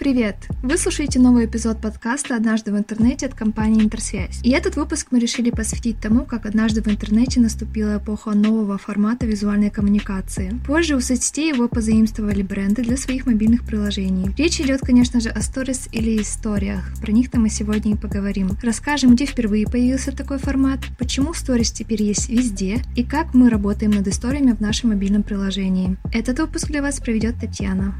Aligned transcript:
Привет! 0.00 0.36
Вы 0.62 0.78
слушаете 0.78 1.18
новый 1.18 1.44
эпизод 1.44 1.78
подкаста 1.78 2.34
«Однажды 2.34 2.72
в 2.72 2.78
интернете» 2.78 3.26
от 3.26 3.34
компании 3.34 3.84
«Интерсвязь». 3.84 4.40
И 4.42 4.48
этот 4.48 4.76
выпуск 4.76 5.08
мы 5.10 5.18
решили 5.18 5.50
посвятить 5.50 6.00
тому, 6.00 6.24
как 6.24 6.46
однажды 6.46 6.80
в 6.80 6.88
интернете 6.88 7.38
наступила 7.38 7.98
эпоха 7.98 8.30
нового 8.30 8.78
формата 8.78 9.26
визуальной 9.26 9.68
коммуникации. 9.68 10.58
Позже 10.66 10.96
у 10.96 11.00
соцсетей 11.00 11.50
его 11.50 11.68
позаимствовали 11.68 12.40
бренды 12.40 12.82
для 12.82 12.96
своих 12.96 13.26
мобильных 13.26 13.66
приложений. 13.66 14.30
Речь 14.38 14.58
идет, 14.62 14.80
конечно 14.80 15.20
же, 15.20 15.28
о 15.28 15.42
сторис 15.42 15.86
или 15.92 16.22
историях. 16.22 16.90
Про 17.02 17.12
них-то 17.12 17.38
мы 17.38 17.50
сегодня 17.50 17.92
и 17.92 17.98
поговорим. 17.98 18.52
Расскажем, 18.62 19.14
где 19.14 19.26
впервые 19.26 19.66
появился 19.66 20.16
такой 20.16 20.38
формат, 20.38 20.80
почему 20.98 21.34
сторис 21.34 21.72
теперь 21.72 22.02
есть 22.02 22.30
везде 22.30 22.82
и 22.96 23.04
как 23.04 23.34
мы 23.34 23.50
работаем 23.50 23.92
над 23.92 24.08
историями 24.08 24.52
в 24.52 24.60
нашем 24.60 24.88
мобильном 24.88 25.22
приложении. 25.22 25.98
Этот 26.10 26.38
выпуск 26.38 26.68
для 26.68 26.80
вас 26.80 27.00
проведет 27.00 27.38
Татьяна. 27.38 27.94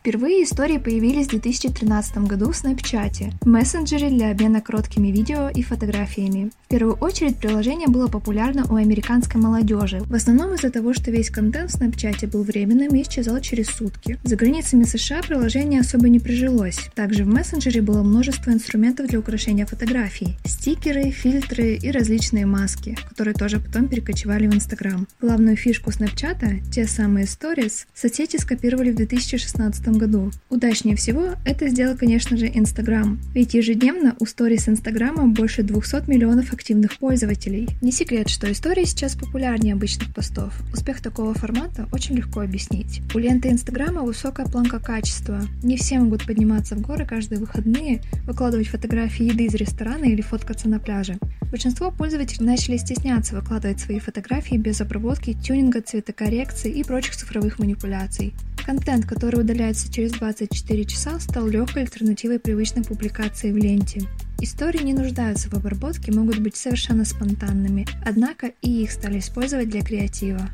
Впервые 0.00 0.44
истории 0.44 0.78
появились 0.78 1.26
в 1.26 1.30
2013 1.30 2.24
году 2.26 2.52
в 2.52 2.64
Snapchat, 2.64 3.34
мессенджере 3.44 4.08
для 4.08 4.30
обмена 4.30 4.62
короткими 4.62 5.08
видео 5.08 5.50
и 5.50 5.62
фотографиями. 5.62 6.50
В 6.64 6.68
первую 6.68 6.94
очередь 6.94 7.36
приложение 7.36 7.86
было 7.86 8.06
популярно 8.06 8.64
у 8.70 8.76
американской 8.76 9.38
молодежи, 9.38 10.00
в 10.00 10.14
основном 10.14 10.54
из-за 10.54 10.70
того, 10.70 10.94
что 10.94 11.10
весь 11.10 11.28
контент 11.28 11.70
в 11.70 11.78
Snapchat 11.78 12.26
был 12.28 12.44
временным 12.44 12.94
и 12.94 13.02
исчезал 13.02 13.40
через 13.40 13.66
сутки. 13.66 14.18
За 14.24 14.36
границами 14.36 14.84
США 14.84 15.20
приложение 15.20 15.80
особо 15.80 16.08
не 16.08 16.18
прижилось. 16.18 16.78
Также 16.94 17.24
в 17.24 17.28
мессенджере 17.28 17.82
было 17.82 18.02
множество 18.02 18.52
инструментов 18.52 19.08
для 19.08 19.18
украшения 19.18 19.66
фотографий, 19.66 20.38
стикеры, 20.46 21.10
фильтры 21.10 21.74
и 21.74 21.90
различные 21.90 22.46
маски, 22.46 22.96
которые 23.10 23.34
тоже 23.34 23.60
потом 23.60 23.86
перекочевали 23.86 24.46
в 24.46 24.54
Instagram. 24.54 25.06
Главную 25.20 25.58
фишку 25.58 25.90
Snapchat, 25.90 26.70
те 26.72 26.86
самые 26.86 27.26
stories, 27.26 27.84
соцсети 27.92 28.38
скопировали 28.38 28.92
в 28.92 28.96
2016 28.96 29.89
году. 29.98 30.30
Удачнее 30.48 30.96
всего 30.96 31.34
это 31.44 31.68
сделал, 31.68 31.96
конечно 31.96 32.36
же, 32.36 32.46
Instagram, 32.46 33.20
ведь 33.34 33.54
ежедневно 33.54 34.14
у 34.18 34.26
сторис 34.26 34.68
Инстаграма 34.68 35.26
больше 35.28 35.62
200 35.62 36.08
миллионов 36.08 36.52
активных 36.52 36.98
пользователей. 36.98 37.68
Не 37.80 37.92
секрет, 37.92 38.28
что 38.28 38.50
истории 38.50 38.84
сейчас 38.84 39.14
популярнее 39.14 39.74
обычных 39.74 40.14
постов. 40.14 40.52
Успех 40.72 41.00
такого 41.00 41.34
формата 41.34 41.88
очень 41.92 42.16
легко 42.16 42.40
объяснить. 42.40 43.02
У 43.14 43.18
ленты 43.18 43.50
Инстаграма 43.50 44.02
высокая 44.02 44.46
планка 44.46 44.78
качества. 44.78 45.42
Не 45.62 45.76
все 45.76 45.98
могут 45.98 46.26
подниматься 46.26 46.74
в 46.76 46.80
горы 46.80 47.06
каждые 47.06 47.40
выходные, 47.40 48.00
выкладывать 48.26 48.68
фотографии 48.68 49.26
еды 49.26 49.46
из 49.46 49.54
ресторана 49.54 50.04
или 50.04 50.20
фоткаться 50.20 50.68
на 50.68 50.78
пляже. 50.78 51.18
Большинство 51.50 51.90
пользователей 51.90 52.46
начали 52.46 52.76
стесняться 52.76 53.34
выкладывать 53.34 53.80
свои 53.80 53.98
фотографии 53.98 54.56
без 54.56 54.80
обработки, 54.80 55.32
тюнинга, 55.32 55.82
цветокоррекции 55.82 56.70
и 56.70 56.84
прочих 56.84 57.16
цифровых 57.16 57.58
манипуляций. 57.58 58.32
Контент, 58.70 59.04
который 59.04 59.40
удаляется 59.40 59.92
через 59.92 60.12
24 60.12 60.84
часа, 60.84 61.18
стал 61.18 61.48
легкой 61.48 61.82
альтернативой 61.82 62.38
привычной 62.38 62.84
публикации 62.84 63.50
в 63.50 63.56
ленте. 63.56 64.02
Истории 64.40 64.84
не 64.84 64.92
нуждаются 64.94 65.50
в 65.50 65.54
обработке, 65.54 66.12
могут 66.12 66.38
быть 66.38 66.54
совершенно 66.54 67.04
спонтанными, 67.04 67.84
однако 68.06 68.52
и 68.62 68.84
их 68.84 68.92
стали 68.92 69.18
использовать 69.18 69.70
для 69.70 69.82
креатива. 69.82 70.48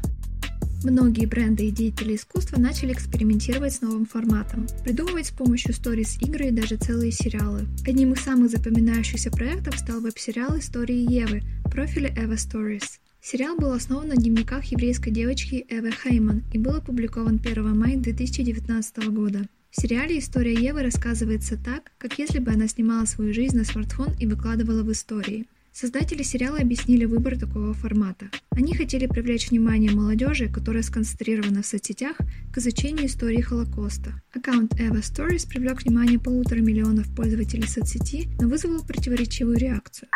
Многие 0.82 1.26
бренды 1.26 1.66
и 1.66 1.70
деятели 1.70 2.16
искусства 2.16 2.58
начали 2.58 2.94
экспериментировать 2.94 3.74
с 3.74 3.82
новым 3.82 4.06
форматом, 4.06 4.66
придумывать 4.82 5.26
с 5.26 5.30
помощью 5.30 5.74
сторис 5.74 6.16
игры 6.22 6.46
и 6.46 6.52
даже 6.52 6.76
целые 6.76 7.12
сериалы. 7.12 7.66
Одним 7.86 8.14
из 8.14 8.22
самых 8.22 8.50
запоминающихся 8.50 9.30
проектов 9.30 9.78
стал 9.78 10.00
веб-сериал 10.00 10.58
«Истории 10.58 11.12
Евы» 11.12 11.42
профиля 11.70 12.08
Eva 12.14 12.36
Stories. 12.36 12.98
Сериал 13.28 13.56
был 13.56 13.72
основан 13.72 14.06
на 14.06 14.14
дневниках 14.14 14.66
еврейской 14.66 15.10
девочки 15.10 15.66
Эвы 15.68 15.90
Хейман 15.90 16.44
и 16.52 16.58
был 16.58 16.76
опубликован 16.76 17.40
1 17.44 17.76
мая 17.76 17.96
2019 17.96 19.08
года. 19.08 19.48
В 19.68 19.80
сериале 19.82 20.20
история 20.20 20.54
Евы 20.54 20.84
рассказывается 20.84 21.56
так, 21.56 21.90
как 21.98 22.20
если 22.20 22.38
бы 22.38 22.52
она 22.52 22.68
снимала 22.68 23.04
свою 23.04 23.34
жизнь 23.34 23.56
на 23.56 23.64
смартфон 23.64 24.14
и 24.20 24.28
выкладывала 24.28 24.84
в 24.84 24.92
истории. 24.92 25.46
Создатели 25.72 26.22
сериала 26.22 26.58
объяснили 26.58 27.04
выбор 27.04 27.36
такого 27.36 27.74
формата. 27.74 28.26
Они 28.50 28.74
хотели 28.74 29.08
привлечь 29.08 29.50
внимание 29.50 29.90
молодежи, 29.90 30.48
которая 30.48 30.84
сконцентрирована 30.84 31.62
в 31.62 31.66
соцсетях, 31.66 32.16
к 32.52 32.58
изучению 32.58 33.06
истории 33.06 33.40
Холокоста. 33.40 34.22
Аккаунт 34.32 34.72
Eva 34.74 35.00
Stories 35.00 35.48
привлек 35.48 35.82
внимание 35.82 36.20
полутора 36.20 36.60
миллионов 36.60 37.12
пользователей 37.12 37.66
соцсети, 37.66 38.28
но 38.40 38.48
вызвал 38.48 38.84
противоречивую 38.84 39.58
реакцию. 39.58 40.08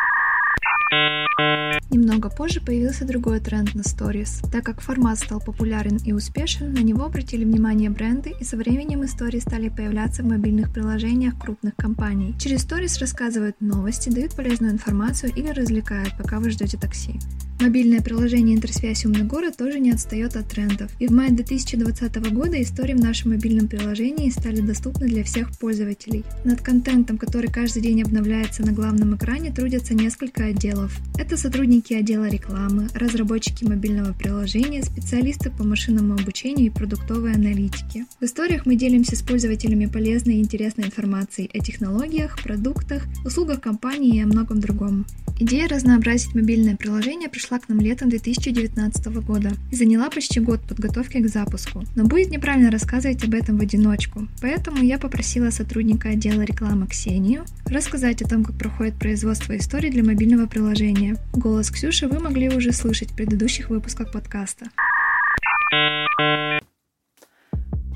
Немного 1.89 2.29
позже 2.29 2.61
появился 2.61 3.05
другой 3.05 3.41
тренд 3.41 3.75
на 3.75 3.81
Stories. 3.81 4.49
Так 4.49 4.63
как 4.63 4.81
формат 4.81 5.19
стал 5.19 5.41
популярен 5.41 5.97
и 5.97 6.13
успешен, 6.13 6.73
на 6.73 6.79
него 6.79 7.03
обратили 7.03 7.43
внимание 7.43 7.89
бренды, 7.89 8.33
и 8.39 8.43
со 8.45 8.55
временем 8.55 9.03
истории 9.03 9.39
стали 9.39 9.69
появляться 9.69 10.23
в 10.23 10.25
мобильных 10.25 10.71
приложениях 10.71 11.37
крупных 11.37 11.75
компаний. 11.75 12.33
Через 12.39 12.65
Stories 12.65 12.99
рассказывают 12.99 13.59
новости, 13.59 14.09
дают 14.09 14.33
полезную 14.33 14.71
информацию 14.71 15.33
или 15.35 15.49
развлекают, 15.49 16.15
пока 16.17 16.39
вы 16.39 16.49
ждете 16.49 16.77
такси. 16.77 17.19
Мобильное 17.61 18.01
приложение 18.01 18.55
«Интерсвязь 18.55 19.05
Умный 19.05 19.23
город» 19.23 19.55
тоже 19.55 19.79
не 19.79 19.91
отстает 19.91 20.35
от 20.35 20.47
трендов. 20.47 20.89
И 20.97 21.05
в 21.05 21.11
мае 21.11 21.29
2020 21.29 22.31
года 22.31 22.59
истории 22.59 22.95
в 22.95 22.99
нашем 22.99 23.33
мобильном 23.33 23.67
приложении 23.67 24.31
стали 24.31 24.61
доступны 24.61 25.07
для 25.07 25.23
всех 25.23 25.55
пользователей. 25.59 26.23
Над 26.43 26.61
контентом, 26.61 27.19
который 27.19 27.51
каждый 27.51 27.83
день 27.83 28.01
обновляется 28.01 28.65
на 28.65 28.71
главном 28.71 29.15
экране, 29.15 29.53
трудятся 29.53 29.93
несколько 29.93 30.45
отделов. 30.45 30.91
Это 31.19 31.37
сотрудники 31.37 31.93
отдела 31.93 32.27
рекламы, 32.27 32.87
разработчики 32.95 33.63
мобильного 33.63 34.13
приложения, 34.13 34.81
специалисты 34.81 35.51
по 35.51 35.63
машинному 35.63 36.15
обучению 36.15 36.65
и 36.65 36.71
продуктовой 36.71 37.35
аналитике. 37.35 38.07
В 38.19 38.25
историях 38.25 38.65
мы 38.65 38.75
делимся 38.75 39.15
с 39.15 39.21
пользователями 39.21 39.85
полезной 39.85 40.37
и 40.37 40.41
интересной 40.41 40.85
информацией 40.85 41.51
о 41.53 41.59
технологиях, 41.59 42.41
продуктах, 42.41 43.03
услугах 43.23 43.61
компании 43.61 44.17
и 44.17 44.23
о 44.23 44.25
многом 44.25 44.59
другом. 44.59 45.05
Идея 45.39 45.67
разнообразить 45.67 46.35
мобильное 46.35 46.75
приложение 46.75 47.27
пришла 47.27 47.50
к 47.59 47.69
нам 47.69 47.79
летом 47.79 48.09
2019 48.09 49.05
года 49.25 49.51
и 49.71 49.75
заняла 49.75 50.09
почти 50.09 50.39
год 50.39 50.61
подготовки 50.61 51.17
к 51.19 51.27
запуску. 51.27 51.83
Но 51.95 52.05
будет 52.05 52.31
неправильно 52.31 52.71
рассказывать 52.71 53.23
об 53.23 53.33
этом 53.33 53.57
в 53.57 53.61
одиночку, 53.61 54.27
поэтому 54.41 54.83
я 54.83 54.97
попросила 54.97 55.49
сотрудника 55.49 56.09
отдела 56.09 56.41
рекламы 56.41 56.87
Ксению 56.87 57.45
рассказать 57.65 58.21
о 58.21 58.29
том, 58.29 58.43
как 58.43 58.57
проходит 58.57 58.95
производство 58.95 59.55
истории 59.57 59.89
для 59.89 60.03
мобильного 60.03 60.47
приложения. 60.47 61.17
Голос 61.33 61.69
Ксюши 61.69 62.07
вы 62.07 62.19
могли 62.19 62.49
уже 62.49 62.71
слышать 62.71 63.11
в 63.11 63.15
предыдущих 63.15 63.69
выпусках 63.69 64.11
подкаста. 64.11 64.67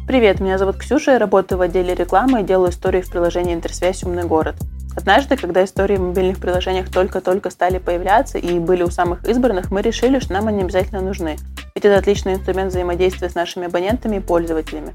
Привет, 0.08 0.40
меня 0.40 0.58
зовут 0.58 0.78
Ксюша, 0.78 1.14
я 1.14 1.20
работаю 1.20 1.58
в 1.58 1.62
отделе 1.62 1.96
рекламы 1.96 2.42
и 2.42 2.44
делаю 2.44 2.70
истории 2.70 3.02
в 3.02 3.10
приложении 3.10 3.56
«Интерсвязь. 3.56 4.04
Умный 4.04 4.24
город». 4.24 4.56
Однажды, 4.96 5.36
когда 5.36 5.64
истории 5.64 5.98
в 5.98 6.02
мобильных 6.02 6.40
приложениях 6.40 6.90
только-только 6.90 7.50
стали 7.50 7.80
появляться 7.80 8.38
и 8.38 8.60
были 8.60 8.84
у 8.84 8.90
самых 8.90 9.28
избранных, 9.28 9.70
мы 9.70 9.82
решили, 9.82 10.20
что 10.20 10.34
нам 10.34 10.48
они 10.48 10.64
обязательно 10.64 11.02
нужны. 11.02 11.36
Ведь 11.76 11.84
это 11.84 11.98
отличный 11.98 12.36
инструмент 12.36 12.72
взаимодействия 12.72 13.30
с 13.30 13.36
нашими 13.36 13.68
абонентами 13.68 14.18
и 14.18 14.22
пользователями. 14.22 14.94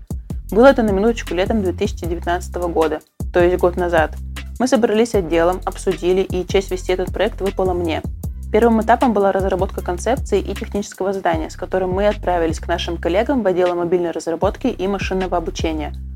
Было 0.51 0.67
это 0.69 0.83
на 0.83 0.91
минуточку 0.91 1.35
летом 1.35 1.63
2019 1.63 2.55
года, 2.73 3.01
то 3.33 3.45
есть 3.45 3.59
год 3.59 3.77
назад. 3.77 4.15
Мы 4.59 4.67
собрались 4.67 5.15
отделом, 5.15 5.61
обсудили, 5.65 6.23
и 6.23 6.47
честь 6.47 6.71
вести 6.71 6.93
этот 6.93 7.13
проект 7.13 7.41
выпала 7.41 7.75
мне. 7.75 8.03
Первым 8.51 8.81
этапом 8.81 9.13
была 9.13 9.33
разработка 9.33 9.83
концепции 9.83 10.41
и 10.41 10.55
технического 10.55 11.13
задания, 11.13 11.51
с 11.51 11.57
которым 11.57 11.93
мы 11.93 12.09
отправились 12.09 12.59
к 12.59 12.67
нашим 12.67 12.97
коллегам 12.97 13.43
в 13.43 13.47
отдел 13.47 13.75
мобильной 13.77 14.11
разработки 14.11 14.67
и 14.67 14.89
машинного 14.89 15.37
обучения– 15.37 15.93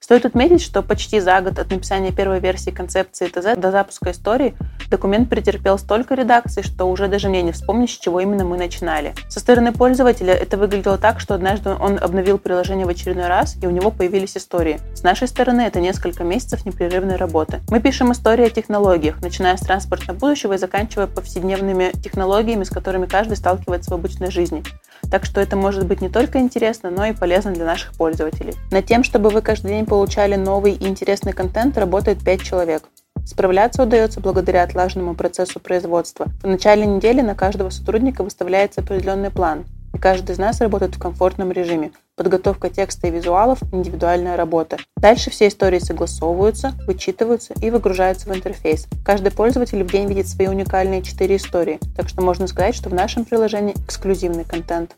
Стоит 0.00 0.24
отметить, 0.24 0.62
что 0.62 0.82
почти 0.82 1.20
за 1.20 1.40
год 1.42 1.58
от 1.58 1.70
написания 1.70 2.10
первой 2.10 2.40
версии 2.40 2.70
концепции 2.70 3.28
ТЗ 3.28 3.56
до 3.56 3.70
запуска 3.70 4.10
истории 4.10 4.56
документ 4.90 5.28
претерпел 5.28 5.78
столько 5.78 6.14
редакций, 6.14 6.62
что 6.62 6.86
уже 6.86 7.06
даже 7.06 7.28
мне 7.28 7.42
не 7.42 7.52
вспомнить, 7.52 7.90
с 7.90 7.98
чего 7.98 8.18
именно 8.18 8.44
мы 8.44 8.56
начинали. 8.56 9.14
Со 9.28 9.38
стороны 9.38 9.72
пользователя 9.72 10.34
это 10.34 10.56
выглядело 10.56 10.98
так, 10.98 11.20
что 11.20 11.34
однажды 11.34 11.70
он 11.70 11.98
обновил 12.02 12.38
приложение 12.38 12.86
в 12.86 12.88
очередной 12.88 13.28
раз, 13.28 13.56
и 13.62 13.66
у 13.66 13.70
него 13.70 13.90
появились 13.90 14.36
истории. 14.36 14.80
С 14.94 15.02
нашей 15.02 15.28
стороны 15.28 15.60
это 15.60 15.80
несколько 15.80 16.24
месяцев 16.24 16.64
непрерывной 16.64 17.16
работы. 17.16 17.60
Мы 17.68 17.78
пишем 17.80 18.10
истории 18.10 18.46
о 18.46 18.50
технологиях, 18.50 19.20
начиная 19.20 19.56
с 19.56 19.60
транспорта 19.60 20.12
будущего 20.12 20.54
и 20.54 20.58
заканчивая 20.58 21.06
повседневными 21.06 21.92
технологиями, 22.02 22.64
с 22.64 22.70
которыми 22.70 23.06
каждый 23.06 23.36
сталкивается 23.36 23.90
в 23.90 23.94
обычной 23.94 24.30
жизни. 24.30 24.64
Так 25.10 25.24
что 25.24 25.40
это 25.40 25.56
может 25.56 25.86
быть 25.86 26.00
не 26.00 26.08
только 26.08 26.38
интересно, 26.38 26.90
но 26.90 27.04
и 27.04 27.12
полезно 27.12 27.52
для 27.52 27.64
наших 27.64 27.92
пользователей. 27.94 28.54
Над 28.70 28.86
тем, 28.86 29.02
чтобы 29.02 29.30
вы 29.30 29.42
каждый 29.42 29.68
день 29.68 29.86
получали 29.86 30.36
новый 30.36 30.72
и 30.72 30.86
интересный 30.86 31.32
контент, 31.32 31.76
работает 31.76 32.24
5 32.24 32.42
человек. 32.42 32.84
Справляться 33.26 33.82
удается 33.82 34.20
благодаря 34.20 34.62
отлаженному 34.62 35.14
процессу 35.14 35.60
производства. 35.60 36.28
В 36.42 36.46
начале 36.46 36.86
недели 36.86 37.20
на 37.20 37.34
каждого 37.34 37.70
сотрудника 37.70 38.22
выставляется 38.22 38.80
определенный 38.80 39.30
план, 39.30 39.66
и 39.94 39.98
каждый 39.98 40.32
из 40.32 40.38
нас 40.38 40.60
работает 40.60 40.94
в 40.94 40.98
комфортном 40.98 41.52
режиме. 41.52 41.92
Подготовка 42.16 42.68
текста 42.68 43.06
и 43.06 43.10
визуалов– 43.10 43.58
индивидуальная 43.72 44.36
работа. 44.36 44.76
Дальше 44.96 45.30
все 45.30 45.48
истории 45.48 45.78
согласовываются, 45.78 46.74
вычитываются 46.86 47.54
и 47.62 47.70
выгружаются 47.70 48.28
в 48.28 48.34
интерфейс. 48.34 48.86
Каждый 49.04 49.32
пользователь 49.32 49.82
в 49.82 49.90
день 49.90 50.06
видит 50.06 50.28
свои 50.28 50.48
уникальные 50.48 51.02
четыре 51.02 51.36
истории, 51.36 51.80
так 51.96 52.08
что 52.08 52.22
можно 52.22 52.46
сказать, 52.46 52.74
что 52.74 52.90
в 52.90 52.94
нашем 52.94 53.24
приложении 53.24 53.74
эксклюзивный 53.86 54.44
контент. 54.44 54.96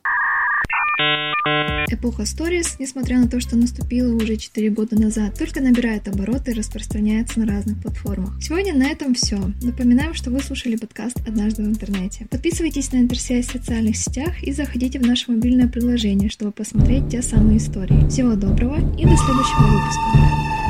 Эпоха 0.99 2.23
Stories, 2.23 2.77
несмотря 2.79 3.19
на 3.19 3.29
то, 3.29 3.41
что 3.41 3.57
наступила 3.57 4.15
уже 4.15 4.37
4 4.37 4.71
года 4.71 5.01
назад, 5.01 5.39
только 5.39 5.61
набирает 5.61 6.09
обороты 6.09 6.51
и 6.51 6.55
распространяется 6.55 7.41
на 7.41 7.47
разных 7.47 7.81
платформах. 7.81 8.35
Сегодня 8.43 8.75
на 8.75 8.89
этом 8.89 9.15
все. 9.15 9.39
Напоминаем, 9.63 10.15
что 10.15 10.31
вы 10.31 10.41
слушали 10.41 10.77
подкаст 10.77 11.17
«Однажды 11.27 11.63
в 11.63 11.67
интернете». 11.67 12.27
Подписывайтесь 12.31 12.93
на 12.93 12.99
интерсвязь 12.99 13.47
в 13.47 13.53
социальных 13.53 13.97
сетях 13.97 14.43
и 14.43 14.53
заходите 14.53 14.99
в 14.99 15.07
наше 15.07 15.31
мобильное 15.31 15.69
приложение, 15.69 16.29
чтобы 16.31 16.53
посмотреть 16.53 17.09
те 17.09 17.23
самые 17.23 17.59
истории. 17.59 18.09
Всего 18.09 18.35
доброго 18.35 18.77
и 18.77 19.05
до 19.05 19.17
следующего 19.17 19.67
выпуска. 19.67 20.62